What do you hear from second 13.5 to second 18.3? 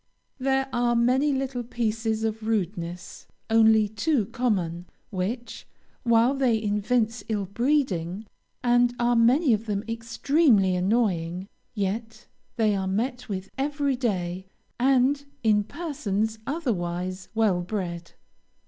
every day, and in persons otherwise well bred.